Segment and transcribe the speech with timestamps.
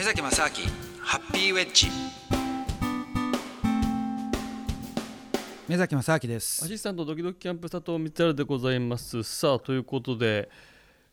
[0.00, 0.50] 目崎正明
[1.02, 1.88] ハッピーウェッジ。
[5.68, 6.64] 目崎正明です。
[6.64, 9.22] アシスタントドキドキキャンプ佐藤光晴でございます。
[9.22, 10.48] さあということで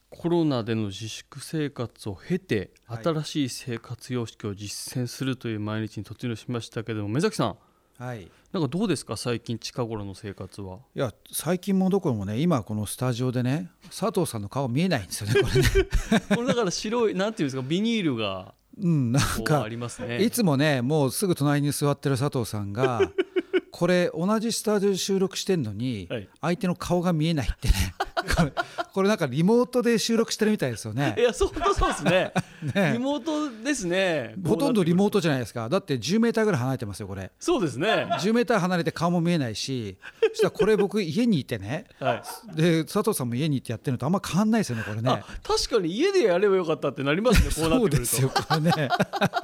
[0.10, 7.58] コロナでの自粛生活を経て、はい、新しい生活様式を実践するという毎日に突入しましたけども目崎さん
[7.98, 9.18] はい、なんかどうですか？
[9.18, 10.78] 最近近頃の生活は。
[10.96, 16.24] いや最近もどころもね今このスタジオでね佐藤さんの顔見えないんですよねこれね。
[16.38, 20.24] これだから白いなんていうんですかビニールがうん、なんかありますね。
[20.24, 23.02] いつもねもうすぐ隣に座ってる佐藤さんが
[23.72, 26.10] これ同じスタジオで収録してんのに、
[26.42, 27.94] 相手の顔が見えないってね。
[28.36, 28.54] これ
[28.94, 31.16] これなんかリモートで収録してるみたいですよね。
[31.18, 32.92] いやそうそうですねね。
[32.94, 34.36] リモートですね。
[34.46, 35.70] ほとんどリモートじゃないですか。
[35.70, 37.32] だって10メーターぐらい離れてますよこれ。
[37.40, 38.08] そうですね。
[38.20, 39.98] 10メーター離れて顔も見えないし
[40.30, 45.24] そしたらこれ僕家にいてね、はい、で佐藤さんも家にいてやってるのとあんま変わんないですよねこれね。
[45.44, 48.06] 確かに家でやればよかったってなりますねこうなってくると。
[48.06, 48.90] そうですよこれね。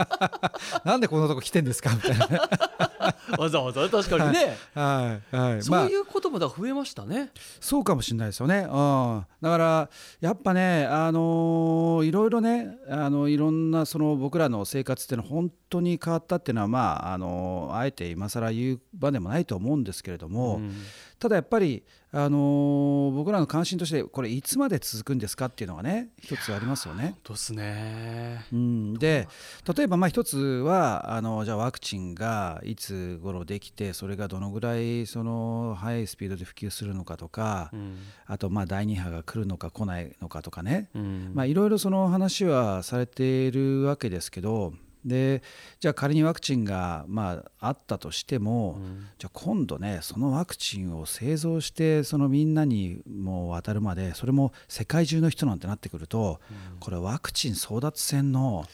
[0.86, 7.28] なんでこんなとこ来てんですかみたいな わざわざ確かにね、はい、はい、そういうこともだ増えましたね、まあ、
[7.60, 9.90] そうかもしれないですよね、うん、だから
[10.22, 20.74] やっぱねあのー、いろいろねあのいろんなその僕らの生活っていうのは本当に変わったっていうのはまああのー、あえて今更言う場でもないと思うんですけれども、うん。
[21.20, 27.16] ただやっぱり、あのー、僕らの関心としてこれいつまで続くんですかっていうのがね一つありますよね。
[27.24, 29.28] 本すね、うん、で
[29.76, 40.90] 例えばまあ一つはあのじゃあワクチンがいつ頃できてそれがどのぐらいその速いスピードで普及するのかとか、うん、あとまあ第2波が来るのか来ないのかとかね。
[40.94, 44.74] いろいろその話はされているわけですけど
[45.06, 45.44] で
[45.80, 56.40] じゃあ仮にワクチンが、まあ、あったとしても、うん、じゃあ今度ねそのワクチンを製造してそのみんなにも渡るまでそれも世界中の人なんてなってくると、
[56.74, 58.66] うん、これワクチン争奪戦の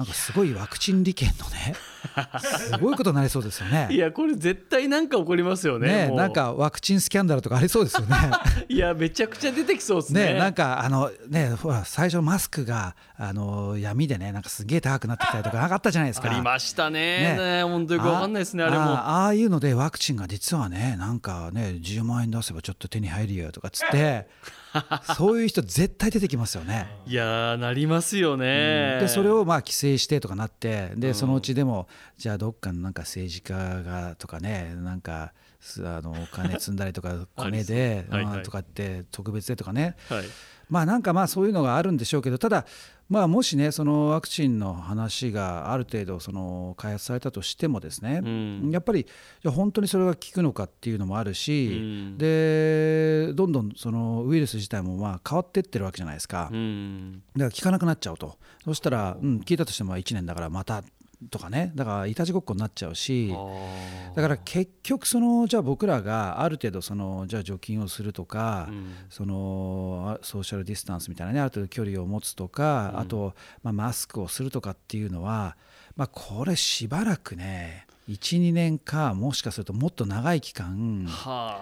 [0.00, 1.74] なんかすごいワクチン利権のね
[2.40, 3.88] すごいことになりそうですよね。
[3.90, 8.16] いやこれ絶対なんか起こりますよねねなんかワクチンスキャンダルとかありそうですよね。
[8.70, 10.32] いやめちゃくちゃ出てきそうですね。
[10.32, 16.30] ねなんかあのねほら最初マスクがあの闇でねなんかすげえ高くなってきたりとかなかったじゃないですか。
[16.30, 17.36] ありましたね。
[17.36, 18.84] ね本当よくわかんないですねあれも。
[18.84, 24.26] ああいうのでワクチンが実はねなんかね10万円出せばちょっと手に入るよとかっつって
[25.16, 26.88] そういう人絶対出てきますよね。
[27.06, 28.94] いやなりますよね。
[28.94, 35.32] うん、でそれをまあ規制してとかなってでそのうちでも、じゃあどっかのなんか政治家がとかねなんか
[35.78, 40.24] あのお金積んだりとか 米ではい、とかって特別でとかね、はい、
[40.68, 42.66] まあなんかまあそういうのがあるんでしょうけどただ
[43.10, 49.04] まあ、もしねそのワクチンの話がある程度その開発されたとしてもですね、うん、やっぱり
[49.44, 51.76] 本当にそれが効くのかっていうのもあるし、う
[52.14, 58.38] ん、でどんどんそのウイルス自体もまあ変わっていってるわけじゃないですか、うん、だから効かなくなっちゃうと。
[58.64, 60.84] そしたら、うん、聞いたとしても1年だからまた
[61.30, 61.72] とかね。
[61.74, 63.34] だからいたちごっこになっちゃうし。
[64.14, 75.56] だから結局そのじゃあ僕らがある程度そのじゃあ除菌をするとか、うん、そのソーシャルディスタンスみたいなねある程度距離を持つとか、うん、あと、まあ、マスクをするとかっていうのは、
[75.96, 81.06] まあ、これしばらくね12年かもしかするともっと長い期間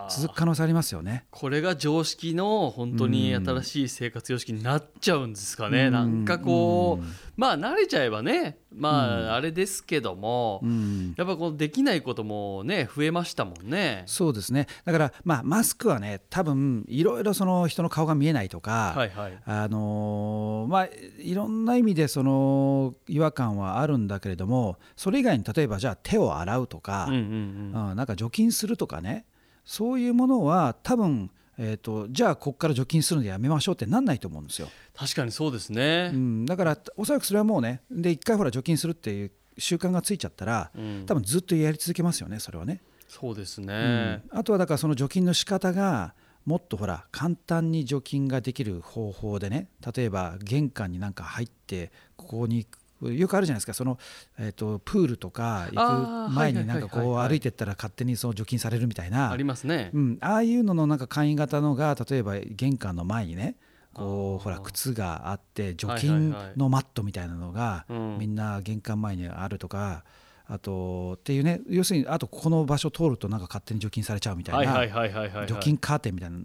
[0.09, 1.27] 続く可能性ありますよね。
[1.31, 5.87] これが常識の本当に新しい生活様式になっちゃうんですかね。
[5.87, 7.05] うん、なんかこう、
[7.39, 14.03] まあ慣れちゃえばねまああれですけども、うん、やっぱこうできないこともね増えましたもんね。
[14.07, 14.67] そうですね。
[14.85, 20.89] だからまあマスクはね多分いろいろその人の顔が見えないとか、はいはい、あのまあ
[21.21, 27.91] いろんな意味でその違和感はあるんだけれどもそれ以外に例えばじゃあ手を洗うとか、うんうん。
[27.91, 29.27] うん、なんか除菌するとかね
[29.65, 34.69] そういうものは多分えーと、じゃあここから除菌するのでやめましょうってなんないと思うんですよ。
[34.95, 42.81] 確かにそうですね、うん、だからおそらくそれはもうねで一回ほら除菌するっていう習慣がついちゃったら、うん、多分ずっとやり続けますよねそれはね。
[43.09, 46.15] そうですね、うん、あとはだからその除菌の仕方が
[46.45, 52.67] もっとほら簡単に除菌ができる方法でね例えば玄関になんか入ってここに
[53.03, 53.75] よくあるじゃないですか。
[53.75, 53.99] その、
[54.39, 59.31] えーと、プールとか行く前になんかこう歩いてったら勝手にその除菌されるみたいな。
[59.31, 63.57] ありますね、うん、ああいうののなんか簡易型のが例えば玄関の前にね
[63.95, 70.05] こうほら靴があって除菌のマットみたいなのがみんな玄関前にあるとか。
[70.51, 76.39] あとっていうね要するにあとこの場所通るとなんか勝手に除菌されちゃうみたいな除菌カーテンみたいな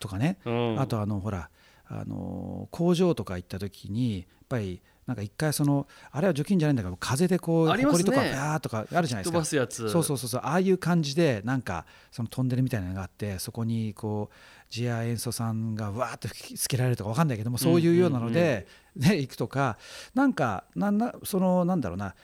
[0.00, 0.38] とかね、
[0.76, 1.50] あとあのほら
[1.86, 9.90] あの工場とか行った時にやっぱりなんか一回そのあれは除菌じゃないんだけど風でこう埃とかバーとかあるじゃないです飛かばすやつ。
[9.90, 10.40] そうそうそうそう。
[10.42, 14.34] ああいう感じでなんかそのトンネルみたいなのがあってそこにこう
[14.70, 18.66] 次亜塩素酸がわーっと吹きつけられるとかわかんないけどもそういうようなので、
[18.96, 19.76] ね行くとか
[20.14, 22.14] なんかなんなそのなんだろうな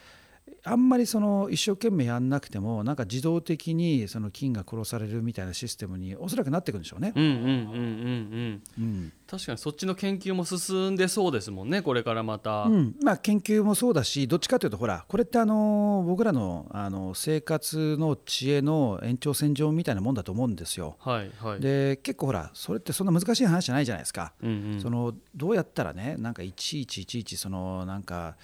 [0.65, 7.13] あんまりその一生懸命やんなくてもなんか自動的にその菌が殺されるみたいなシステムにおそらくなっていくんでしょうね。
[7.15, 20.97] うんうんうんうんうんうん確かにそっちの研究も進んでそうですもんねこれからまた、うんまあ、研究もそうだしどっちかというとほらこれってあの僕らのあの生活の知恵の延長線上みたいなもんだと思うんですよ。
[20.99, 24.33] はいはいで結構ほらそれってそんな難しい話じゃないじゃないですか。
[24.43, 28.37] うんうんそのどうやったらねなんかいちいちいちいちそのなんか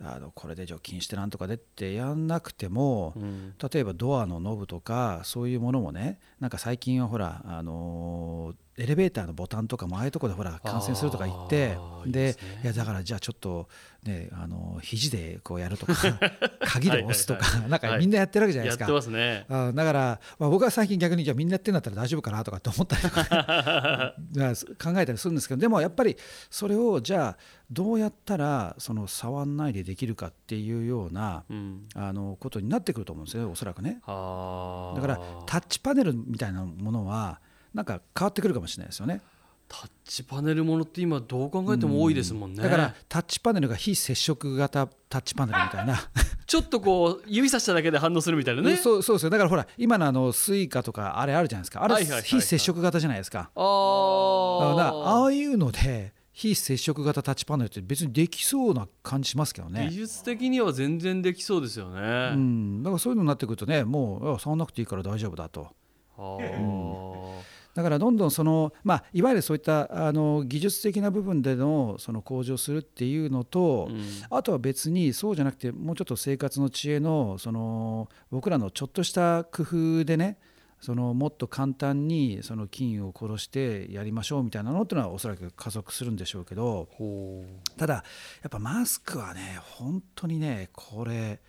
[0.00, 3.54] あのこれで除菌してなんとかでってやんなくても、うん。
[3.72, 11.76] 例えばドアのノブとかそういうものもねなんか最近はほら、あのーエレベーターのボタンとかもああいうとこでほら感染するとか言って
[12.06, 12.36] でね。
[12.64, 13.68] いやだからじゃあちょっと
[14.04, 15.94] ねあの肘でこうやるとか
[16.60, 18.84] 鍵で押すとかはいはいはいなんかみんなやってるわけじゃないですか。
[18.84, 19.46] やってますね。
[19.48, 24.14] あーだから、まあ、僕は最近逆にじゃあみんなやってんだったら大丈夫かなとかって思ったりとかまあ
[24.82, 26.16] 考えたりするんですけどでもやっぱり
[26.50, 27.36] それをじゃあ
[27.70, 31.86] どうやったらその触んないでできるかっていうようなうん。
[31.94, 34.00] あのことになってくると思うんですよおそらくね。
[34.04, 35.00] はあ。
[35.00, 37.40] だからタッチパネルみたいなものは
[37.78, 39.20] なんか変わってくるかもしれないですよね。
[39.68, 46.10] タッチパネルものって今どう考えても多いですもんね、だからタッチパネルが非接触型タッチパネルみたいな、
[46.46, 48.76] ちょっとこう指さしただけで反応するみたいなね。
[48.78, 49.30] そうそうですよ。
[49.30, 51.84] だからほら今のあの Suica とかあれあるじゃないですか。
[51.84, 53.50] あれ非接触型じゃないですか。
[53.54, 59.90] ああああいうので非接触型タッチパネルって別にできそうな感じしますけど技ね。
[59.90, 62.00] 術的には全然できそうですよね、
[62.34, 65.68] うん、だからそういうのになってくるとねもう触んなくていいから大丈夫だと。
[66.16, 67.42] は
[67.78, 74.38] だからどんどんその、まあ、いわゆるそういったあの技術的な部分でのその向上するっていうのと、あ、うん。
[74.38, 80.38] あとは別にそうじゃなくてもうちょっと生活の知恵のその僕らのちょっとした工夫でね
[80.80, 86.88] そのもっと簡単にその菌を殺してやりましょうみたいなのっていうのはおそらく加速するんでしょうけど。
[86.94, 87.44] ほ
[87.76, 88.02] ただや
[88.48, 91.40] っぱマスクはね本当にねこれ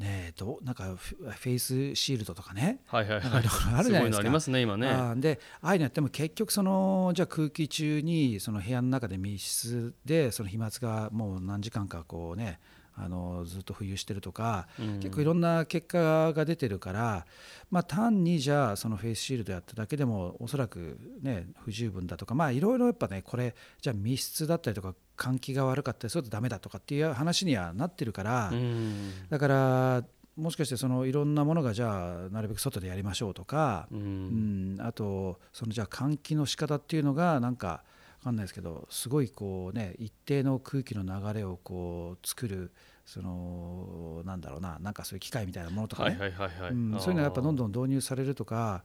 [0.00, 2.80] ねどうなんかフフェイスシールドとかね。
[2.92, 3.30] うはいはいはい。
[3.32, 4.18] あるじゃないですか。
[4.18, 4.88] ありますね今ね。
[4.88, 12.58] あーでああいうのやっても結局そのじゃあ空気中にその部屋の中で密室でその飛沫がもう何時間かこうね
[12.96, 15.00] あのずっと浮遊してるとか、うん。
[15.00, 17.26] 結構いろんな結果が出てるから、
[17.70, 29.28] まあ、単にじゃあそのフェイスシールドやっただけでもおそらくね不十分だとかまあいろいろやっぱねこれじゃあ密室だったりとか換気が悪かったりするとダメだとかっていう話にはなってるから、うん。
[29.28, 30.04] だから
[30.36, 37.84] もしかしてそのいろんなものがじゃあなるべく外でやりましょうとか、ううんん、あとそのじゃあ換気の仕方っていうのがなんか
[38.20, 42.72] 分かんないですけどすごいこうね一定の空気の流れをこう作る
[43.04, 48.84] そのなんだろうななんかそういう機械みたいなものとかね、そういうのがやっぱどんんどん導入されるとか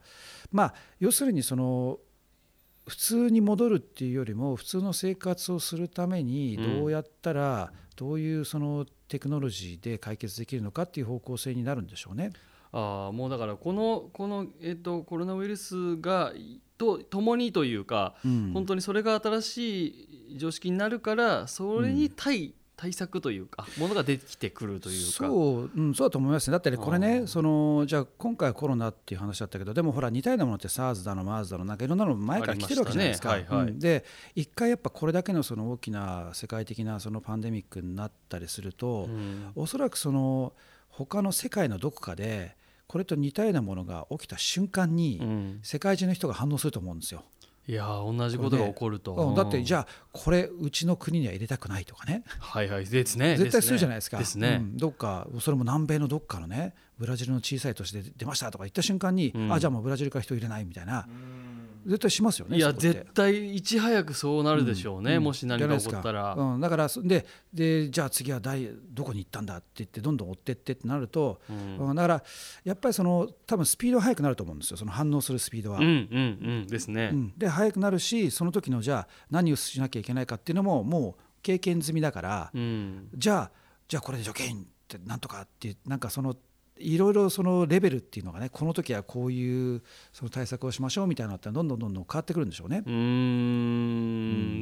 [0.50, 1.98] まあ要するにその
[2.86, 12.32] 普通に戻るっていうよりも普通の生活をするためにどうやったらどういうそのテクノロジーで解決できるのかっていう方向性になるんでしょうね。
[12.72, 16.32] ああもうだからこのこの、えっとコロナウイルスが
[16.78, 25.12] と共にというか、うん本当にそれが新しい常識になるからそれに対、対策というかものができてくるというか。
[25.12, 26.52] そう、うん、そうだと思いますね。
[26.52, 27.26] だってねこれあねー。
[27.26, 33.36] そのじゃあ今回はコロナっていう話だったけどでもほら似たようなものって SARS だの MERS だのなんかいろんなの前から来てるわけじゃないですか。
[33.36, 33.68] ねはいはい。
[33.68, 33.78] うん。
[33.78, 39.52] で一回やっぱこれだけのその大きな世界的なそのパンデミックになったりすると、うん。
[39.54, 40.52] おそらくその
[40.88, 45.60] 他の世界のどこかでこれと似たようなものが起きた瞬間にうん。
[45.62, 47.24] 世界中の人が反応すると思うんですよ。
[47.68, 52.22] いやー同じことが起こると、うんだってじゃゃあこれうちの国には入れたくないとかね。
[52.38, 54.18] はいはいですね絶対するじゃないですか。
[54.18, 54.60] ですね。
[54.62, 54.76] うん。
[54.76, 59.52] どっかそれも南米のどっかのねブラジルの小さい都市で出ましたとか言った瞬間に、うん。
[59.52, 61.08] あじゃあもうブラジルから人入れないみたいな、
[61.86, 62.56] 絶対しますよね。
[62.56, 65.24] いや絶対いち早くそうなるでしょうね、うん。
[65.24, 71.88] もし何か起こったら、うん、だからそででじゃあ次は誰どこに行ったんだって言ってどんどん追ってってってなると、うん。
[71.88, 71.94] うん。
[71.94, 72.24] だから
[72.64, 75.78] やっぱりその多分スピードが速くなると思うんですよその反応するスピードは。
[75.78, 76.66] うんうんうん。
[76.66, 77.32] ですね、うん。
[77.36, 83.08] で速くなるしその時のじゃあ何をしなきゃいけないかっていうのももう経験済みだから、うん。
[83.14, 83.50] じゃあ
[83.88, 86.34] じゃあこれで除菌ってなんとかっていうなんかその
[86.78, 92.82] いろいろそのレベルっていうのがねこの時はこういうその対策をしましょうみたいなのってどんどんどんどん変わってくるんでしょうね。
[92.86, 92.92] うー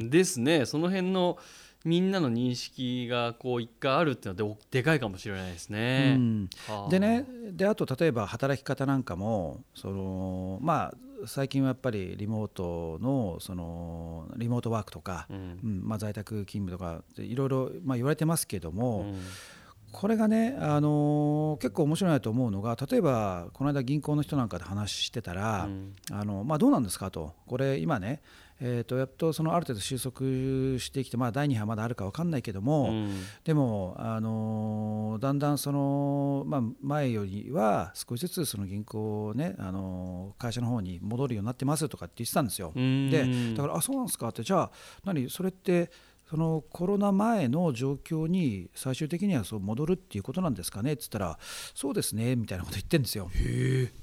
[0.05, 0.09] ん。
[0.09, 0.65] ですね。
[0.65, 1.37] その辺の
[1.83, 6.15] みんなの認識がこう一回あるっていうのはででかいかもしれないですね。
[6.17, 6.49] うん。
[6.67, 6.89] はあ。
[6.89, 10.93] でねであと例えば働き方なんかもそのまあ
[11.27, 15.81] 最近はやっぱりリモートのそのリモートワークとか、うん。
[15.83, 19.05] まあ、在宅勤務とかいろいろまあ言われてますけども、
[19.95, 27.33] これがね、あのー、結構面白いなと思うのが例えばこの間銀行の人なんかで話してたら、うん、あのまあ、どうなんですかと。
[27.47, 28.21] これ今ね、
[28.59, 30.19] えー、とやっとそのある程度収束
[30.79, 42.73] してきて、まあ、第2波まだあるか分かんないけども、うん、でも、あのー、だんだんその、まあ、前よりは少しずつその銀行ね、あのー、会社の方に戻るようになってますとかって言ってたんですよ。
[42.75, 44.43] でだからあそうなんですかって。
[44.43, 44.71] じゃあ
[45.05, 45.29] 何？
[45.29, 45.89] それって
[46.29, 51.37] そのコロナ前の状況に最終的にはそう戻るっていうことなんですかねっつったら
[51.73, 53.29] そうですねみたいなこと言ってるんですよ。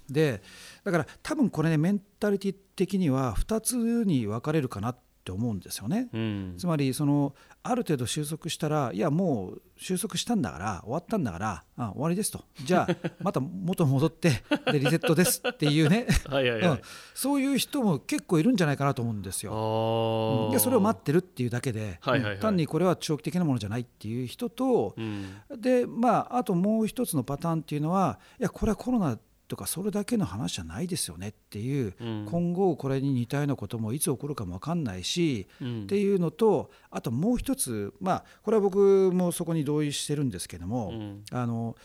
[0.08, 0.42] で
[0.84, 12.44] だから多分これねメンタリティ的には2つに分かれるかなってって思うんですよね、うん、つまりそのある程度収束したらいやもう収束したんだから終わったんだからあ終わりですと。
[12.64, 16.06] じゃあ また元戻ってでリセットですっていうね。
[16.26, 16.70] はいはい、はい。
[16.70, 16.80] うん、
[17.14, 20.50] そういう人も結構いるんじゃないかなと思うんですよ。
[20.52, 29.18] でそれを待ってるっていうだけで、はいはいはい、単にこれは長期的なものじゃないっていう人と、うん、でまああともう一つのパターンっていうのはいやこれはコロナ
[29.52, 41.76] とかそれだけの話じゃないですよねっていう、うん、今後これに似たようなこともいつ起こるかも分かんないし、うん、っていうのとあともう一つまあこれは僕もそこに同意してるんですけども、うん、あの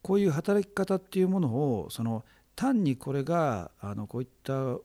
[0.00, 4.76] こういう働き方っていうものをその単にこれがあのこういった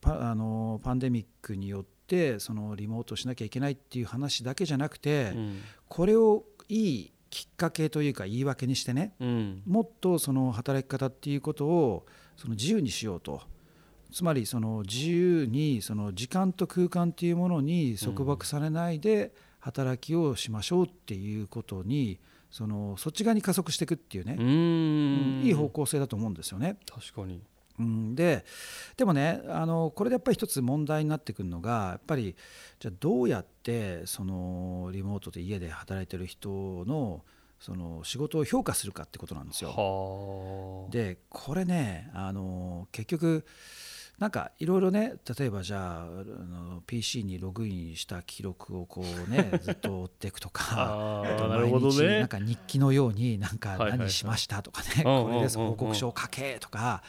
[0.00, 5.34] パあのパンデミックによってそのリモートしなきゃいけないっていう話だけじゃなくて、
[5.88, 12.04] これをいいきっかけというか言い訳にしてね、うん、もっとその働き方っていうことを
[12.36, 13.40] その自由にしようと。
[14.12, 22.20] つまりその自由にその時間と空間っていうものに束縛されないで働きをしましょうっていうことに
[22.50, 25.42] そのそっち側に加速していくっていうね。
[25.42, 26.76] いい方向性だと思うんですよね。
[26.86, 27.40] 確かに
[27.82, 28.44] うん、で
[28.96, 32.36] でもねあのこれでやっぱり一つ問題になってくるのがやっぱり
[32.78, 36.48] じゃあどうやってそのリモートで家で働いてる人
[36.86, 37.22] の
[37.60, 40.88] その仕事を評価するかってことなんですよ。
[40.90, 43.44] でこれねあの結局
[44.18, 57.02] なんかいろいろね例えばじゃああの PC にログインした記録をこうね ずっと追っていくとかあと毎日なんか日記のようになんか何しましたとかねこれです報告書を書けとか。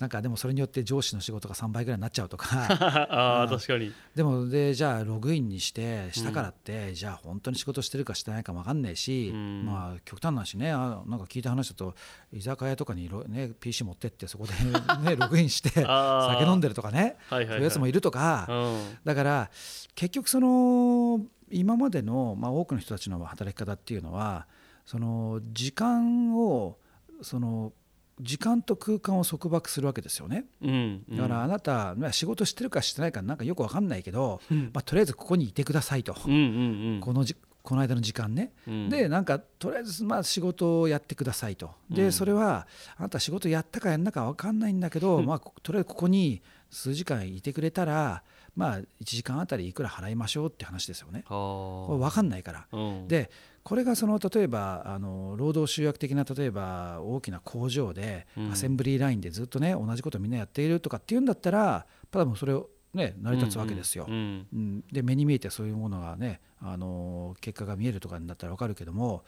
[0.00, 2.48] なんかでもそれによって上司の仕事が3倍ぐらいになっちゃうとか。
[3.44, 3.92] あ確かに。
[4.14, 11.94] でもでじゃあログインにしてしたからって、うん、じゃあ本当に仕事してるかしてないかも分かんないし、うん、まあ極端なしねあなんか聞いた話だと
[12.32, 14.52] 居酒屋とかに、ね、PC 持ってってそこで、
[15.04, 19.50] ね、ログインして酒飲んでるとかね、はいはいはい、そういうやつもいるとか、うん、だから
[19.94, 24.46] 結局その今までの、まあ、多くの人たちの働き方っていうのは
[24.86, 26.78] その時間を
[27.22, 27.72] その
[28.20, 41.72] 時間と空間を束縛するわけですよね、うんうん、だからあなた仕事してるかしてないかなんかよく分かんないけど、うん、まあ、とりあえずここにいてくださいと、うんうんうん、このじこの間の時間ね、うん、でなんかとりあえずまあ仕事をやってくださいと。
[41.90, 48.22] でそれはあなた仕事やったかやんなか分かんないんだけど、まあ、とりあえずここに数時間いてくれたら
[48.56, 51.24] まあ1時間あたりいくら払いましょうって話ですよね。
[51.28, 52.66] 分かんないから。
[53.06, 53.30] で
[53.62, 64.06] これがその例えばあの労働集約的な例えば大きな工場で、アセンブリーラインでずっとね同じことをみんなやっているとかっていうんだったら多分それをね、成り立つわけですよ。
[64.08, 69.22] うん、うん、で目に見えてそういうものがねあの結果が見えるとかになったら分かるけども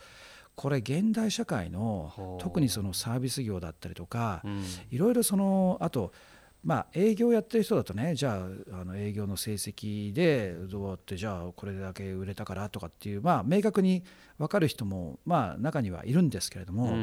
[0.56, 4.42] これ現代社会の特にそのサービス業だったりとか、
[4.90, 6.12] いろいろそのあと
[6.64, 14.04] まあ、営業やってる人だとねじゃああの営業の成績でどうやってじゃあこれだけ売れたからとかっていう、まあ、明確に
[14.38, 16.96] 分かる人も、まあ、中にはいるんですけれども、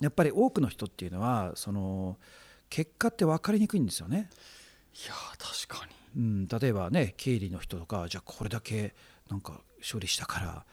[0.00, 2.18] やっぱり多くの人っていうのはその
[2.68, 4.28] 結果って分かりにくいんですよね。
[4.94, 8.94] いや確かに、うん、例えばね経理の人とかじゃあこれだけ
[9.30, 10.64] なんか処理したからうん、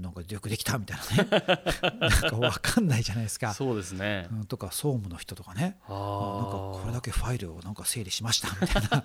[0.00, 1.28] なんかよくできたみたいなね。
[2.00, 3.52] なんか分かんないじゃないですか。
[3.52, 5.60] そうですね、うん、とか総務の人とかね。
[5.62, 9.04] なんかこれだけファイルをなんか整理しましたみたいな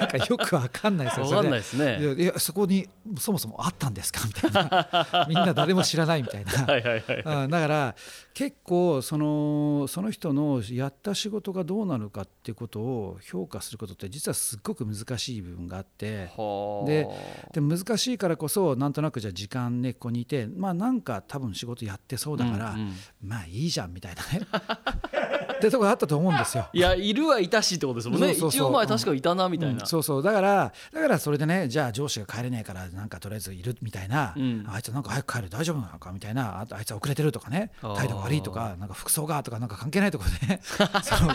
[0.00, 2.14] なんかよく分かんないですよ分かんないですね。
[2.14, 2.88] いやそこに
[3.18, 4.20] そもそもあったんですか？
[4.26, 5.26] みたいな。
[5.28, 6.52] みんな誰も知らないみたいな。
[6.64, 7.94] はいはい、はい、だから
[8.32, 16.30] 結構そのその人のやった仕事がどうなのかっていうことを評価することって実はすっごく難しい部分があって。
[16.86, 17.08] で
[17.52, 24.46] で難しいからこそなんとなくじゃあ時間ねここにいてまあなんか多分仕事やってそうだから、うんうん、まあいいじゃんみたいなね
[25.52, 26.68] ってとこあったと思うんですよ。
[26.72, 28.32] いやいるはいたしってことですもんね。
[28.32, 29.86] 一応まあ確かいたなみたいな、うん。
[29.86, 30.22] そうそう。
[30.22, 34.66] だからだからそれでねじゃあ上司が帰れないからなんかとりあえずいるみたいな、うん。
[34.68, 40.60] あいつなんか早く帰る大丈夫なのかみたいなあとあいつは遅れてるとかね態度が悪いとかなんか服装がとかなんか関係ないところでね
[41.02, 41.28] その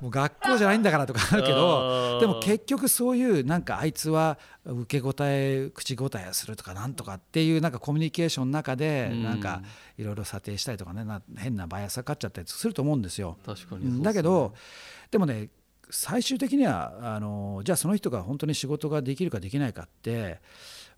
[0.00, 2.20] もう学校じゃないんだからとかあるけあどー。
[2.20, 9.22] でも結局そういうなんかあいつは受け答え口答えするとかなんとかっていうなんかコミュニケーションの中でうん。
[9.24, 9.62] なんか
[9.98, 13.36] いろいろ査定したりとかねな変なバイアスがかかっちゃったりすると思うんですよ。
[13.44, 14.54] 確かにうんだけど
[15.10, 15.48] でもね
[15.90, 20.40] 最終的にはあのじゃあその人が本当に仕事ができるかできないかって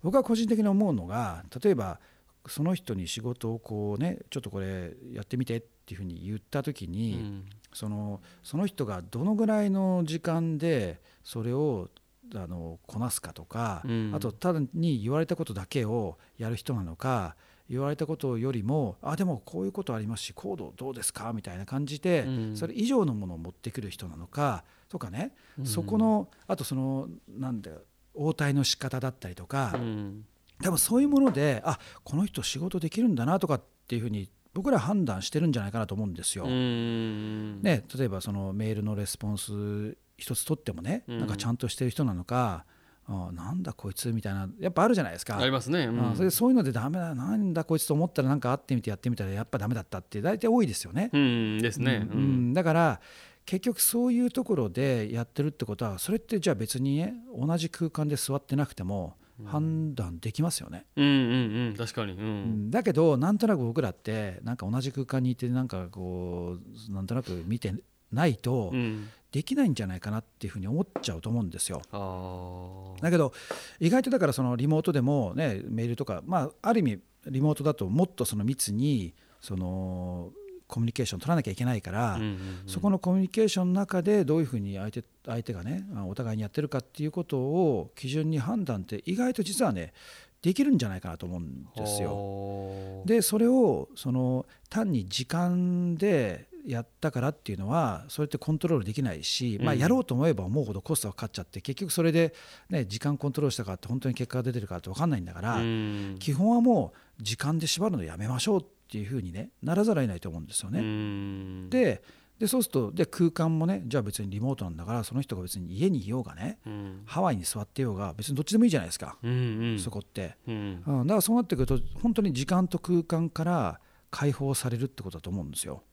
[0.03, 1.99] 僕は個人的に思うのが例えば
[2.47, 7.45] その人に仕事をこうねちょっとこれやってみてっていうふうに言った時に、うん。
[7.75, 11.89] そのその人がどのぐらいの時間でそれを
[12.33, 14.11] あのこなすかとか、うん。
[14.13, 17.35] あとただに言われたことだけをやる人なのか
[17.69, 22.57] 言われたことよりもあでもこういうことありますしコードどうですかみたいな感じで、うん。
[22.57, 25.65] それ以上のものを持ってくる人なのかとかね、うん。
[25.65, 27.81] そこのあとそのなんだよ
[28.13, 30.25] 応対の仕方だったりとか、うん。
[30.63, 36.45] 多分そういうものであこの人仕事できるんだなとかっていうふうに僕ら判断してるんじゃないかなと思うんですよ。
[36.45, 37.61] うん。
[37.61, 41.19] ね、例えばそのメールのレスポンス一つ取ってもね、うん。
[41.19, 42.65] なんかちゃんとしてる人なのか
[43.05, 45.37] あなんだこいつみたいなやっぱあるじゃないですか。
[45.37, 46.11] ありますね、うん。
[46.11, 51.09] あそれでそういうのでダメだなんだこいつと思ったらなんか会ってみてやってみたらやっぱダメだったって大体多いですよね。
[51.11, 52.17] うんですね、うん。
[52.17, 52.53] うん。
[52.53, 53.01] だから
[53.45, 60.85] 結局そういうところでやってるってことはそれってじゃあ別にね同じ空間で座ってなくても判断できますよね。
[60.95, 62.71] うんうんうん確かに、ううんん。
[62.71, 66.57] だけどなんとなく僕らってなんか同じ空間にいてなんかこ
[66.89, 67.73] うなんとなく見て
[68.11, 69.09] ないとうん。
[69.31, 71.81] できないんじゃないかなっていうふうに思っちゃうと思うんですよ。
[71.91, 73.01] あー。
[73.01, 73.33] だけど
[73.81, 80.31] 意外とだからそのリモートでもねメールとかまあある意味リモートだともっとその密にその
[80.67, 82.39] コミュニケーション取らなきゃいけないから、うんうんうん。
[82.65, 89.93] そこのコミュニケーションの中でどういうふうに相手相手がねあお互いにやってるかっていうことを基準に判断って意外と実はね
[90.41, 92.09] できるんじゃないかなと思うんですよ。
[92.09, 99.79] よでそれをその単に時間でやったからっていうのはそれってコントロールできないし、まあ、うん。
[99.79, 102.33] やろうと思えば思うほどコストがかかっちゃって結局それで、
[102.69, 106.15] ね、時間コントロールしたかって本当に結果が出てるかって分かんないんだから、うん。
[106.19, 110.79] 基本はもう時間で縛るのやめましょうっていうふうに、ね、ならざるを得ないと思うんですよね。
[110.79, 112.03] うんで
[112.39, 120.35] でそうするとで空間もねじゃあ別にリモートなんだからその人が別に家にいようがねうんハワイに座ってようが別にどっちでもいいじゃないですか、うんうんそこって。
[120.47, 123.79] うんうん、だからそうなってくると本当に時間と空間から
[124.11, 125.83] 解放されるってことだと思うんですよ。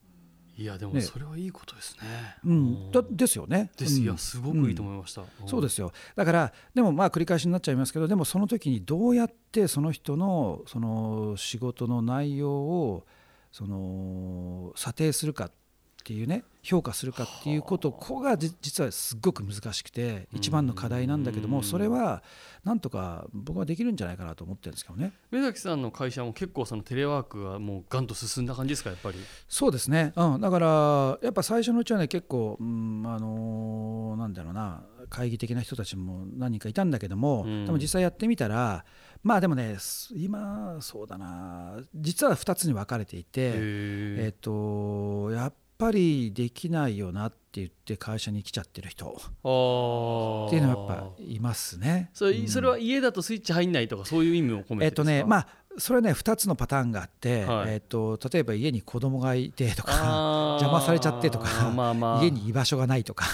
[0.56, 1.00] いやでもね。
[1.00, 2.36] それはいいことですね。
[2.44, 3.70] うん、だですよね。
[3.76, 4.02] です、うん。
[4.02, 5.22] いやすごくいいと思いました。
[5.46, 5.92] そうですよ。
[6.14, 13.06] だからでもまあ繰り返しになっちゃいますけどでもその時にどうやってその人のその仕事の内容を
[13.50, 15.52] その査定するかっ
[16.02, 22.22] ていうね評価するかっていうことここがじ実はすっごく難しくて一番の課題なんだけどうんもそれは
[22.64, 25.12] なんとか僕はできるんじゃないかなと思ってるんですけどね。
[25.30, 29.18] 目崎さんの会社も結構そのテレワークがもうガンと進んだ感じですかやっぱり？
[29.48, 37.64] そうですね、うん、だからやっぱ最初のうちはね結構、うんあのーなんだろうな会議的な人たちも何人かいたんだけども、うん。
[37.66, 38.84] でも実際やってみたら
[39.22, 41.76] まあでもねす今そうだな。
[41.94, 43.52] 実は2つに分かれていて、えっ
[44.28, 52.10] えとやっぱりできないよなって言って会社に来ちゃってる人っていうのはやっぱいますね。
[52.14, 52.48] それうん。
[52.48, 55.46] それは家だとスイッチ入んないとかそういう意味を込めてえっとねまああ
[55.78, 57.72] それはね2つのパターンがあって、はい。
[57.72, 62.22] えっと例えば家に子供がいてとか邪魔されちゃってとかまあまあ。
[62.22, 63.24] 家に居場所がないとか。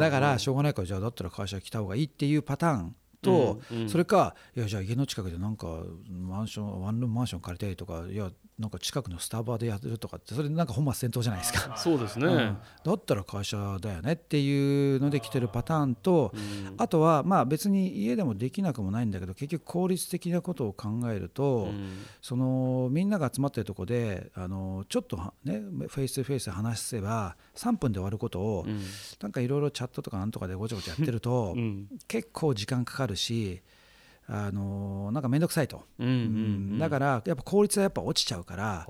[0.00, 3.88] だからしょうがないからじゃあだったら会社来た方がいいっていうパターンと、うんうん。
[3.88, 5.68] それかいやじゃあ家の近くでなんか
[6.10, 11.76] マンションワンルームマンション借りたいとかいやなんか近くのスタバでやるとかってそれなんか本末転倒じゃないですか。
[11.76, 12.26] そうですね。
[12.26, 12.58] うん。
[12.84, 16.74] だったら会社だよねっていうので来てるパターンと、うん。
[16.78, 22.04] あとはまあ別に家でもできなくもないんだけど結局効率的なことを考えると、うん。
[22.22, 28.80] そのみんなが集まってるとこであのちょっとはねフェイス2フェイスで話せば3分で終わることを、うん。
[29.20, 31.88] なんかいろいろチャットとかなんとかでごちゃごちゃやってると、うん。
[32.06, 33.62] 結構時間かかるし
[34.26, 38.86] あのなんか面倒くさいと、うんうんだからやっぱ効率はやっぱ落ちちゃうから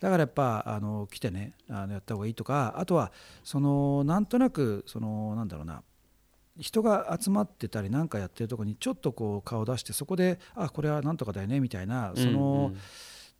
[0.00, 3.12] だからやっぱあの来てねあのやった方がいいとかあとは
[3.42, 5.82] そのなんとなくそのなんだろうな
[6.58, 12.72] 人が集まってたりなんかやってるとこにちょっとこう顔出してそこであこれはなんとかだよねみたいなその、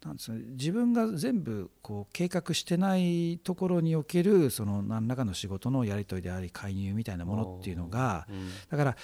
[0.05, 8.49] なんですかね自分が全部こう計画してないところにおけるその何らかの仕事のやり取りであり介入みたいなものっていうのがうん。
[8.71, 8.97] だから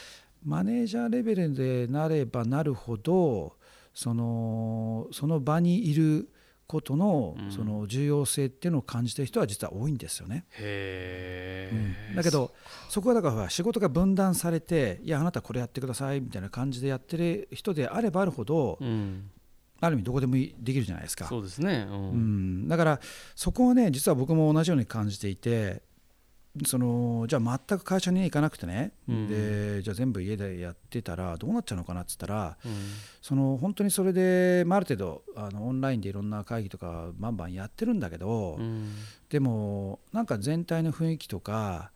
[0.45, 3.57] マネージャーレベルでなればなるほど
[3.95, 6.29] そのその場にいる
[6.67, 10.47] ことのその重要性っていうのを感じてる人は実は多いんですよね。
[10.59, 11.71] へ
[12.11, 12.53] うん、だけど
[12.89, 19.31] そこはだから仕事が分断されていやあなたこれやってくださいみたいな感じでやってる人であればあるほど、うん、
[19.81, 21.27] ある意味どこでもできるじゃないですか。
[21.27, 23.01] そうですね、うん、うん、だから
[23.37, 25.83] そこはね実は僕も同じように感じていて
[26.67, 32.73] そのじゃあ全く会社に行かなくてね、うん、でじゃあ全部家でやってたらどうなっちゃうのかなっつったら、うん、
[33.21, 38.95] その本当にそれで、まあ、ある程度あのオンラインでいろんな会議とかバンバンやってるんだけど、うん、
[39.31, 41.91] でもなんか全体の雰囲気とか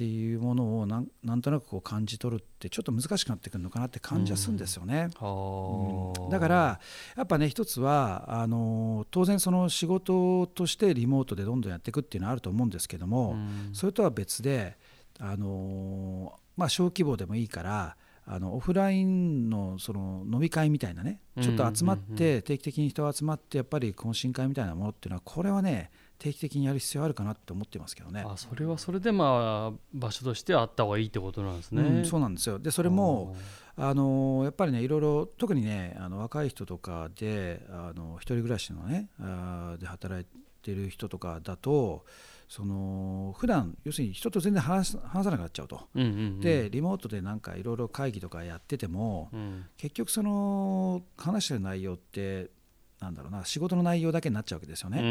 [0.00, 5.10] っていうものをなんなんとなくこう感じ取るってちょっと難しくなってくるのかなって感じはするんですよね。
[5.20, 6.80] うん、だから
[7.18, 14.78] やっぱね一つはあの当然その仕事としてリモートでどんどんやっていくっていうのはあると思うんですけども、うん、それとは別で
[15.18, 28.22] あの、まあ、小規模でもいいからあのオフラインのその飲み会みたいなねちょっと集まって定期的に人が集まってやっぱり懇親会みたいなものっていうのはこれはね定期的にやる必要あるかなって思ってますけどね。
[28.26, 31.82] あそれはそれでまあ場所としてあった方がいいってことなんですね。
[31.82, 32.58] うん、そうなんですよ。
[32.58, 33.34] でそれも
[33.76, 40.26] あのやっぱりねいろいろ特にねあの若い人とかであの一人暮らしのねあで働い
[40.62, 42.04] てる人とかだと
[42.46, 52.50] その普段要するに人と全然話話さなくなっちゃうと、うんうんうん、でリモートでなんかいろいろ会議とかやってても、うん、結局その話してる内容って
[53.00, 55.00] なんだろうな仕事の内容だけになっちゃうわけですよね。
[55.00, 55.08] うんう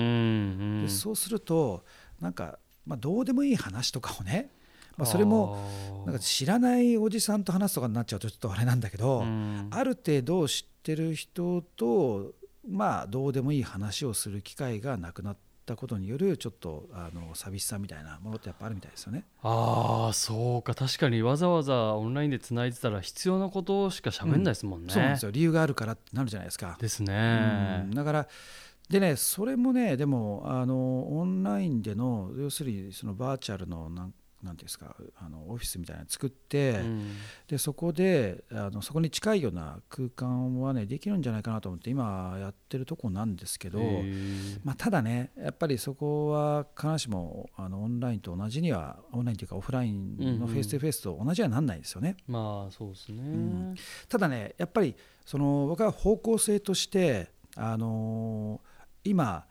[0.81, 1.83] ん、でそうすると
[2.21, 4.51] なんか、まあ、どうでもいい話とかをね
[4.99, 5.57] まあ、それも
[6.05, 9.23] なんか知らないおじさんと話すとかになっちゃうとちょっとあれなんだけど、
[9.71, 12.33] ある程度知ってる人と
[12.67, 15.37] まあどうでもいい話をする機会がなくなっ
[15.69, 19.25] たことによるちょっとあの寂しさみたいなものってやっぱあるみたいですよね。
[19.41, 26.77] ああそうか確かにわざわざオンラインでつないでたら必要なことしか喋んないですもんね、うん、そうなんですよ理由があるからってなるじゃないですか。
[26.79, 27.83] ですね。
[27.85, 28.27] うん、だから
[28.89, 37.11] でねそれもねでもあのオンラインでの要するにそのバーチャルのなんなんていうんですかあのオフィスみたいなの作って、うん、
[37.47, 43.79] でそこであのそこに近いような空間はねできるんじゃないかなと思って今やってるとこなんですけど、
[44.63, 52.15] まあ、ただねやっぱりそこは必ずしもあのオンラインと同じにはオンラインというかオフラインのフェイス2フェイスと同じにはなんないですよね。
[52.27, 53.75] うんうん、まあそうですね、うん、
[54.07, 58.61] ただねやっぱりその僕は方向性としてあの
[59.03, 59.45] 今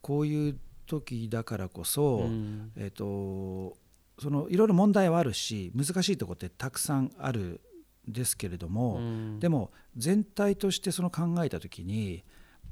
[0.00, 2.28] こういう時だからこそ、
[2.76, 3.76] えっ、と
[4.20, 7.60] そのいろいろ問題はあるし難しいところってたくさんある
[8.08, 12.24] んですけれども、うん、でも全体としてその考えた時に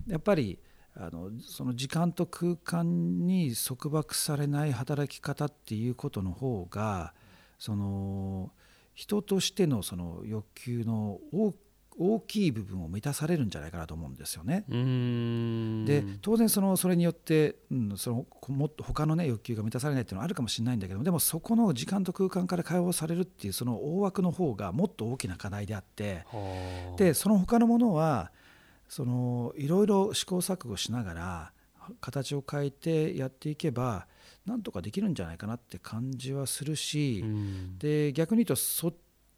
[0.07, 0.59] やっぱり
[0.95, 7.15] あのその時間と空間に束縛されない働き方っていうことの方が
[7.59, 8.53] その
[8.95, 11.55] 人としてのその欲求の大
[11.99, 14.65] 大きい部分を満たされるんじゃないかなと思うんですよね。
[15.87, 26.25] で当然そのそれによって、うん、そのもっと他のね欲求が満たされないっていうのはあるかもしれないんだけどでもそこの時間と空間から解放されるっていうその大枠の方がもっと大きな課題であって
[26.97, 28.33] でその他のものは
[28.89, 31.53] そのいろいろ試行錯誤しながら
[32.01, 34.07] 形を変えてやっていけば
[34.47, 37.25] なんとかできるんじゃないかなって感じはするし、
[37.79, 38.93] で逆に言うと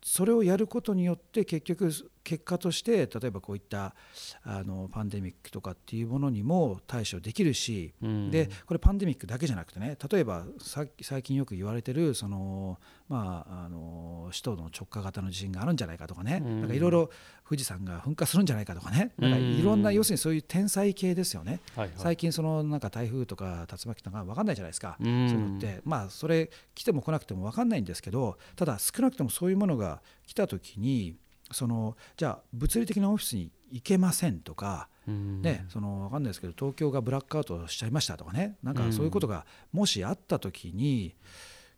[0.05, 1.91] それをやることによって結局
[2.25, 3.95] 結果として例えばこういった
[4.43, 17.11] あのパンデミックとかっていうものにも対処できるし、うん、でこれパンデミックだけじゃなくてね例えばさ最近よく言われてるその、まあ、あの首都の直下型の地震があるんじゃないかとかね、うん、なんかいろいろ
[17.47, 19.13] 富士山が噴火するんじゃないかとかね。
[19.19, 25.83] なんかいろんな、要するにそういう天才系ですよね、はいはい、最近そのなんか台風とか竜巻とか分かんないじゃないですか、うん、そういうのって。
[25.85, 31.17] まあそれ来ても来なくても分かんないんですけどただ少なくともそういうものが来た時に
[31.55, 41.15] そのじゃあ物理的なオフィスに行けませんとか、ね、その分かんないですけど東京がブラックアウトしちゃいましたとかねなんかそういうことがもしあった時に、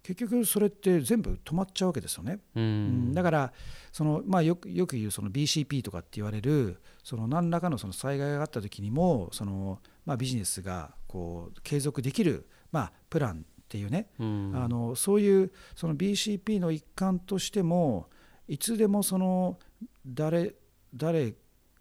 [0.06, 2.38] 結局それって全部止まっちゃうわけですよね。
[2.54, 3.52] うん、だから
[3.90, 18.08] その、まあ、よくよく言うその BCP とかって言われるその何らかのその災害があった時にもその、まあ、ビジネスがこう継続できる、まあ、プランっていうね、うん、あのそういうその BCP の一環としても
[18.46, 19.58] いつでもその
[20.06, 20.54] 誰
[20.94, 21.34] 誰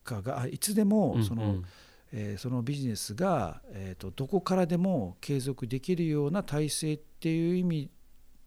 [0.03, 1.49] かがいつでもその、うん。
[1.49, 1.65] うん、
[2.11, 7.89] えー、そのビジネスが、えーと、どこからでも継続できるような体制っていう意味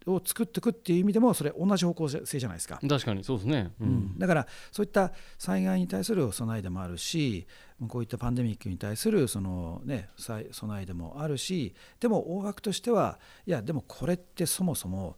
[0.06, 2.78] を作っていくっていう意味でもそれ同じ方向性じゃないですか。
[2.88, 7.46] 確かにそうですね、うん、うん、だからそういった災害に対する備えでもあるし
[7.88, 15.16] こういったパンデミックに対するその、ね、備えでもあるしでも大枠としてはいやでもこれってそもそも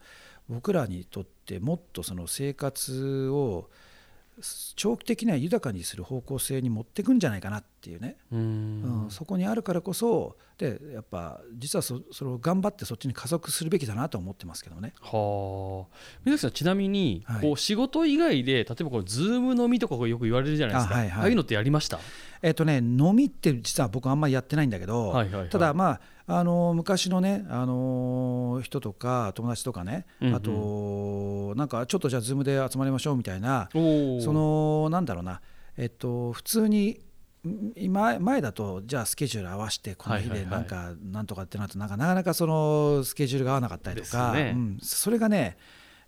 [0.48, 3.70] 僕らにとってもっとその生活を
[4.76, 9.04] 長期的には豊かにする方向性に持っていくんじゃないかなっていうね、うん。
[9.04, 14.92] うん、そこにあるからこそでやっぱ実はそそれを頑張ってそっちに加速するべきだなと思ってますけどね。
[15.00, 15.96] はあ。
[16.24, 17.40] 水崎さんちなみに、はい。
[17.42, 20.94] こう仕事以外で例えばこうズーム飲みとかよく言われるじゃないですか。
[20.94, 21.24] あ,、あはいはい。
[21.24, 21.98] あいうのってやりました？
[22.42, 25.48] えっとね飲みって実は僕あんまりやってないんだけど、はいはいはい。
[25.48, 26.00] ただまあ
[26.32, 30.34] あの昔のねあの人とか友達とかね、うんうん。
[30.36, 33.78] あとなんかちょっとじゃあ Zoom で集まりましょうみたいなそ
[34.32, 35.40] のなんだろうな
[35.76, 37.00] えっと普通に
[37.46, 44.52] ん今前だとじゃあスケジュール合わせてこの日でなんかなんとかってなるとなんかなかなかそのスケジュールが合わなかったりとか、ね。
[44.54, 45.56] うん、それがね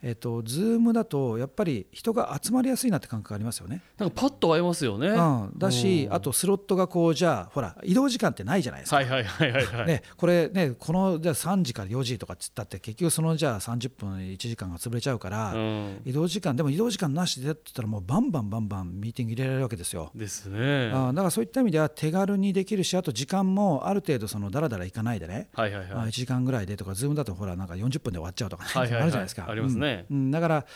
[0.02, 3.82] えっと Zoom だとやっぱり人が集まりやすいなって感覚ありますよね。
[3.98, 6.14] なんかパッと会えますよね、うん、だしうん。
[6.14, 8.96] あとスロットがこうじゃあほら移動時間ってないじゃないですか。
[8.96, 20.10] はいはいはいはいはい、ね、これねこのじゃあ3時から4時とかっつったって結局そのじゃあ30分1時間が潰れちゃうから、うん、移動時間でも移動時間なしでやってたらもうバンバンバンバンミーティング入れられるわけですよ。
[20.16, 20.90] ですね。
[20.92, 25.94] あーだからそういった意味では手軽にできるしあと時間もある程度そのだらだらいかないでね、まあ、1はいはい。
[26.04, 29.02] はい時間ぐらいでとかズームだとほらなんか40分で終わっちゃうとかね、はいはいはい。
[29.02, 29.46] あるじゃないですか。
[29.48, 29.86] ありますね。
[29.86, 30.66] うんうんだから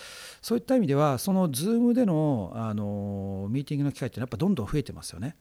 [0.43, 5.37] そういった意味ではそのズームでの、あのーミーティングの機会ってやっぱどんどん増えてますよね。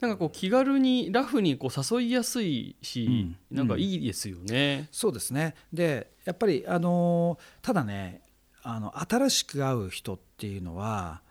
[0.00, 3.56] なんかこう気軽にラフにこう誘いやすいし、うん。
[3.56, 5.54] なんかいいですよね、そうですね。
[5.72, 8.22] でやっぱり、あのーただね
[8.62, 11.22] あの新しく会う人っていうのは、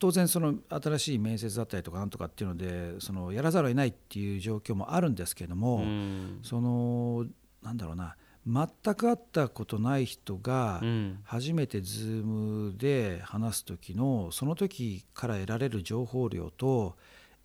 [0.00, 6.40] 当然その新しい面接だったりとかなんとかっていうのでそのやらざるを得ないっていう状況もあるんですけれども、うん。
[6.42, 7.26] その
[7.62, 11.18] なんだろうな全く会ったことない人がうん。
[11.24, 16.96] 初めて Zoom で話す時のその時から得られる情報量と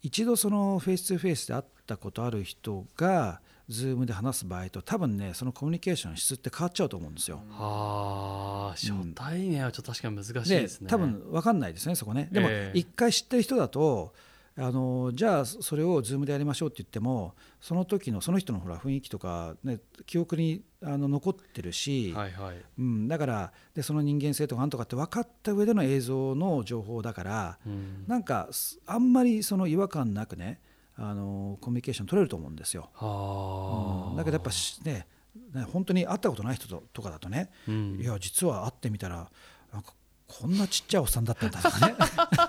[0.02, 7.42] 一度そのフェイス2フェイスで会ったことある人が Zoom で話す場合と多分ねそのコミュニケーションの質って変わっちゃうと思うんですよ。
[7.52, 10.88] はあ初対面はちょっと確かに難しいでですね。
[10.90, 12.30] 多分分かんないですねそこね。
[12.32, 12.78] でもええ。
[12.80, 14.14] 一回知ってる人だと
[14.58, 22.56] あのじゃあそれを Zoom でやりましょうって言ってもその時のその人のほら雰囲気とか、ね、記憶にあの残ってるし、はいはい。
[22.78, 28.06] うん、だからでその人間性とかなんとかって分かった上での映像の情報だからうん。
[28.08, 30.62] なんかすあんまりその違和感なくね
[30.96, 32.90] あのコミュニケーション取れると思うんですよ。
[32.94, 34.18] はあ、うん。
[34.18, 35.08] だけどやっぱしね
[35.54, 38.00] ね本当に会ったことない人ととかだとね、うん。
[38.02, 39.30] いや実は会ってみたら
[39.74, 39.94] なんか
[40.28, 41.96] こんなちっちゃいおっさんだったんだとかね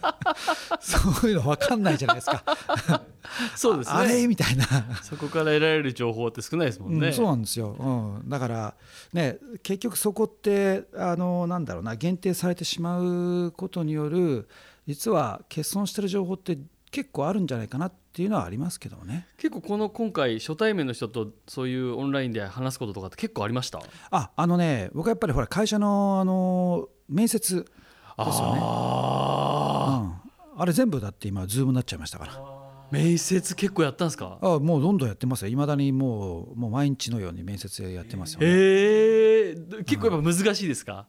[0.80, 2.44] そういうの分かんないじゃないですか。
[3.56, 3.96] そうですね。
[3.96, 4.66] あれみたいな。
[5.02, 8.74] そこから得られる情報って少ないですもんね、うん、そうなんですよ、うん、だから、
[9.12, 14.48] ね、結局そこってあのなんだろうな限定されてしまうことによる
[14.86, 16.58] 実は欠損してる情報って
[16.90, 19.26] 結構あるんじゃないかなっていうのはありますけどね。
[19.36, 23.82] 結構この今回初対面の人とそういうオンラインで話すこととかって結構ありました？
[24.10, 27.64] ああのね僕はやっぱりほら会社のあの面接で
[28.32, 28.60] すよね
[30.56, 32.32] あれ全部だって今ズームになっちゃいましたから。
[32.32, 34.38] ー面接結構やったんですか？
[34.40, 35.48] あもうどんどんやってますよ。
[35.48, 41.08] いまだにもうもう毎日のように面接やってますよね、えー、結構やっぱ難しいですか、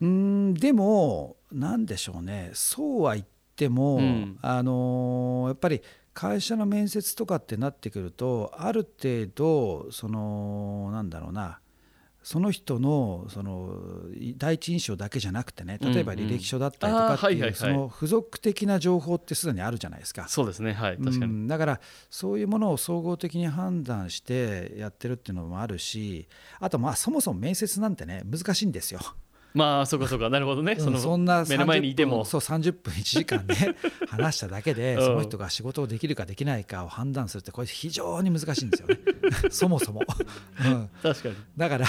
[0.00, 2.50] うーんでもなんでしょうね。
[2.54, 4.38] そうは言っても、うん。
[4.42, 5.80] あのーやっぱり
[6.12, 11.58] 会社の面接とかってなってくるとある程度そのなんだろうな
[12.24, 13.76] その人のその
[14.18, 20.26] い第一印象だけじゃなくてね例えば履歴書だったりとかっていうその付属的な情報ってすでにあるじゃないですか。
[20.26, 26.26] そうですねはい確かに、うんだからそういうものを総合的に判断してやってるっていうのもあるし
[26.60, 29.00] あとまあそもそも面接なんてね難しいんですよ。
[29.54, 30.28] まあそうかそうか。
[30.28, 32.24] なるほどね、うんそのそんな目の前にいても。
[32.24, 33.76] 30分そう30分1時間ね
[34.10, 35.02] 話しただけでうん。
[35.02, 38.98] その人が仕事をできるかできないかを判断するってこれ非常に難しいんですよね。
[39.50, 40.02] そもそも、
[40.66, 41.36] うん、確かに。
[41.56, 41.86] だから、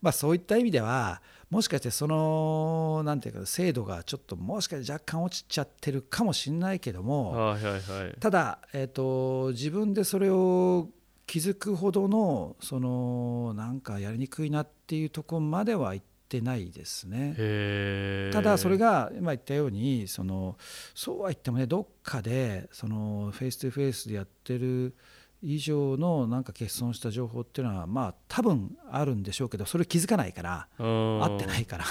[0.00, 1.20] まあ、そういった意味では
[1.50, 7.80] もしかしてそのなんていうか精度がちょっともしかして若干落ちちゃってるかもしれないけどもはいはいはい。
[8.20, 10.88] ただ、えー、と自分でそれを
[11.26, 16.09] 気づくほどのそのなんかやりにくいなっていうところまではいって
[16.40, 18.30] ないですね。
[18.32, 20.56] ただそれが今言ったようにその
[20.94, 24.94] そうは言ってもねどっかでそのフェイス2フェイスでやってる
[25.42, 31.84] 以上のなんか欠損した情報っていうのはまあ多分あるんでしょうけどそれ気づかないからうん合ってないから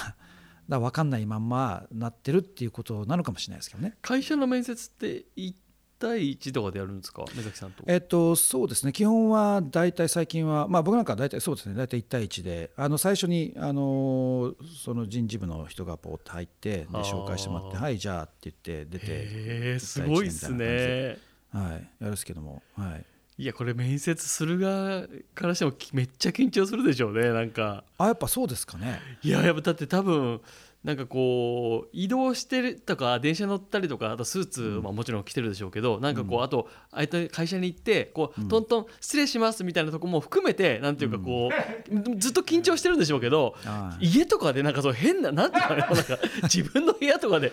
[0.68, 3.96] だ分かんないまんまなってるっていうことなのかもしれないですけどね。
[4.02, 5.52] 会社の面接って1
[6.00, 7.84] 対1とかでやるんですか目崎さんと。
[7.86, 8.92] えっと、そうですね。
[8.92, 11.74] 基本は大体最近は、まあ、僕なんかは大体そうですね。
[11.74, 21.18] 大体1対1であの最初にあのその人事部の人がポーッと入ってで紹介してもらって「はいじゃあ」って言って出て、すごいっすね。
[21.52, 23.04] はい、やるんですけども、はい、
[23.42, 27.84] いやこれ面接する側からしてもきめっちゃ緊張するでしょうねなんか。
[27.98, 29.00] あやっぱそうですかね。
[29.22, 30.40] いややっぱだって多分
[30.82, 41.50] なんかこう移動してるとか電車乗ったりとかあとスーツ、まあ、もちろん着てるでしょうけどなんかこうあとあい会社に行ってこうトントン失礼しますみたいなとこも含めてなんていうかこ
[41.90, 43.54] うずっと緊張してるんでしょうけど
[44.00, 47.52] 家とかでなんかそう変ななんていうかね なんか自分の部屋とかで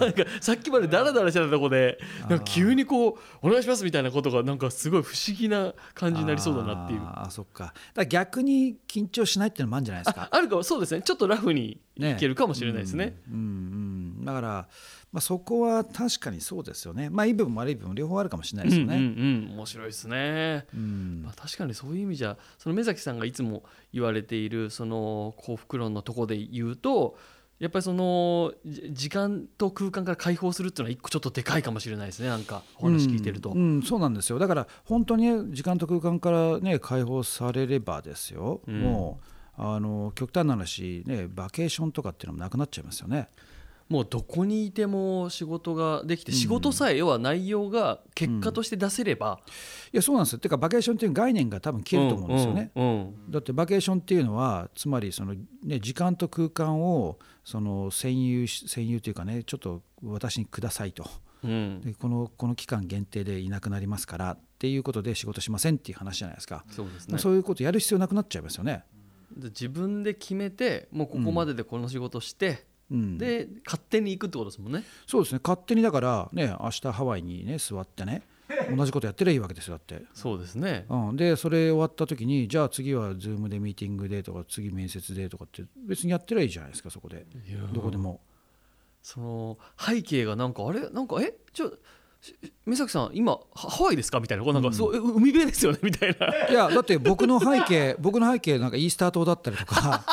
[0.00, 1.98] なんかさっきまでダラダラしてたとこで
[2.30, 7.00] なんか急にこうお願いしますみたいなことがなんかすごい不思議な感じになりそうだなっていう。
[7.02, 7.74] あそっか。
[7.94, 10.28] だ逆に緊張しないっていうのもあるんじゃないですか？
[10.30, 10.62] あるかも。
[10.62, 11.02] そうですね。
[11.02, 13.16] ちょっとラフにいけるかもしれないですね。
[13.28, 13.40] うん、うん。
[14.18, 14.48] うん、だから、
[15.10, 17.10] まあ、そこは確かにそうですよね。
[17.10, 18.96] まあいい部分も悪い部分も両方あるかもしれないですよね。
[18.96, 19.48] うんうん。
[19.50, 20.66] うん、面白いですね。
[20.74, 27.16] うん、まあ、確かにそういう意味じゃその目崎さんがいつも言われているその幸福論のとこで言うと
[27.62, 32.28] やっぱりその時間と空間から解放するっていうのは一個ちょっとでかいかもしれないですね。
[32.28, 34.40] なんかお話聞いてると、うん、うん、そうなんですよ。
[34.40, 43.28] だから本当に時間と空間からね解放されればですよ、うん、もうあの極端な話、ね、バケーションとかっていうのもなくなっちゃいますよね。
[43.88, 49.40] もうどこにいても仕事ができて仕事さえ要は内容が結果として出せれば、うん、い
[49.92, 50.38] やそうなんですよ。
[50.38, 52.88] ていうかバケーションっていう概念が多分消えると思うんですよね、うんう
[53.28, 61.04] ん、だってバケーションっていうのはつまりその、ね、時間と空間をその占有占有というかねちょっと私にくださいと、
[61.42, 66.64] でこのこの期間限定でいなくなりますからっていうことで仕事しませんっていう話じゃないですか。
[66.70, 68.84] そうです、ね、そういうことやる必要なくなっちゃいますよね。
[69.36, 74.84] 自分で決めてもうここまででこの仕事して、うん、で勝手に行くってことですもんね。
[75.06, 75.40] そうですね。
[75.42, 78.22] 勝手にだからね明日ハワイにね座ってね
[78.76, 80.04] 同じことやってりゃいいわけですよだって。
[80.14, 87.26] そうですね、うん、でそれ終わった時にじゃあ次は Zoom でミーティングでとか次面接でとかって別にやってりゃいいじゃないですかそこで。
[87.72, 88.20] どこでも。
[89.02, 90.88] その背景がなんかあれ？
[90.90, 91.34] なんかえ？
[91.52, 91.72] ちょ
[92.64, 94.20] 目崎さん今ハワイですか？
[94.20, 94.44] みたいな。
[94.52, 95.78] なんかそう、うん、海辺ですよね？
[95.82, 96.26] みたいな。
[96.48, 100.04] いやだって僕の背景 僕の背景なんかイースター島だったりとか。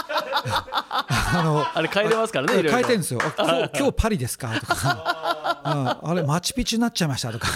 [1.32, 3.20] あのあれ変えれますからね変えてるんですよ。
[3.38, 4.60] 今日今日パリですか？
[4.60, 7.32] とか、うん、あれマチピチになっちゃいました？
[7.32, 7.48] とか。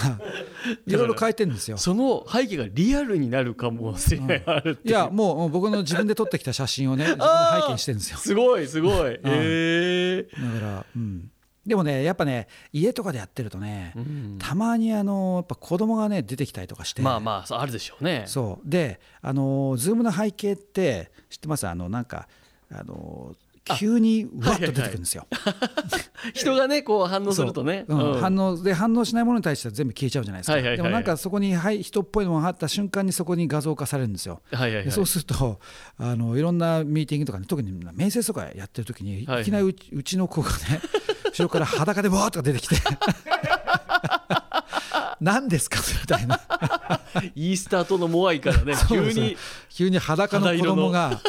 [0.86, 1.76] いろいろ変えてるんですよ。
[1.76, 4.70] その背景がリアルになるかもしれない、う。
[4.70, 8.18] ん、いやもう僕の自分で撮ってきた写真をね自分の背景にしてるんですよ。
[8.18, 11.30] すごいすごい、うん、えー、だからうん
[11.66, 17.02] でもねやっぱね家とかでやってるとね、うん、たまにあのやっぱ子供がね出てきたりとかして。
[17.02, 18.24] まあまああるでしょうね。
[18.26, 18.68] そう。
[18.68, 21.66] であのズームの背景って知ってます？
[21.66, 22.28] あのなんか
[22.70, 23.34] あの
[23.78, 25.26] 急にわっと出てくるんですよ。
[25.30, 27.94] はいはい、人がねこう反応するとね、う。
[27.94, 30.78] ん、反応で反応しないものに対しては全部消えちゃうじゃないですか、はいはいはい。
[30.80, 34.42] はい、でもなんかそこに、はい、人っぽいものがあった瞬間にそこに画像化されるんですよ。
[34.52, 35.58] はいはいはい、そうすると
[35.96, 40.56] あのいろんなミーティングとか、ね、特に面接とかやってる時にいきなりうち,、うちの子がね
[41.34, 42.76] 後ろから裸でわーっと出てきて。
[45.20, 45.80] 何ですか？
[46.00, 46.40] みたいな。
[47.34, 49.36] イースター島のモアイからね 急に。
[49.70, 51.20] 急に裸の子供が、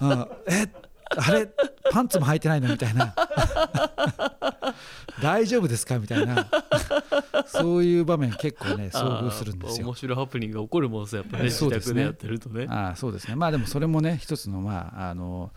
[0.00, 0.68] うん、え？
[1.16, 1.48] あれ？
[1.92, 2.68] パンツも履いてないの？
[2.68, 3.14] みたいな。
[5.22, 5.98] 大丈夫ですか？
[5.98, 6.46] みたいな。
[7.46, 9.86] そういう場面結構ね遭遇するんですよ。
[9.86, 12.66] 面白いハプニングが起こるもんですやっぱり、ね、自宅でやってるとね。
[12.68, 13.36] あそうですね。
[13.36, 15.50] まあでもそれもね一つのまああの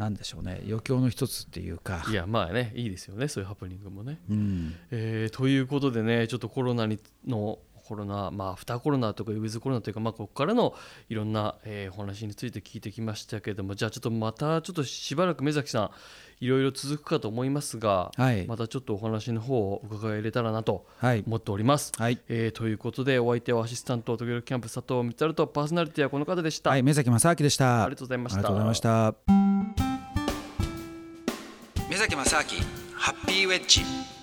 [0.00, 7.58] なんでしょうね余興の一つっていうかいやまあねいいですよねそういうハプニングもね、うん、えー、ということでねちょっとコロナにの
[7.90, 10.74] コロナ、まあ、アフターコロナとかウィズコロナというか、まあ、ここからの
[11.08, 15.90] いろんな、えー、お話について聞いてきましたけれどもじゃあちょっとまたちょっとしばらく目崎さん
[16.38, 21.92] いろいろ続くかと思いますが、はい、またちょっとお話の方を伺いれたらなと思っております。
[21.98, 26.70] はい、えー、ということでお相手はアシスタント時々キャンプ佐藤光とパーソナリティはこの方でした。
[26.70, 27.84] はい、目崎正明でした。
[27.84, 28.38] ありがとうございました。
[28.38, 29.39] ありがとうございました。
[31.88, 32.44] 目崎正明
[32.94, 34.19] ハッピーウェッジ。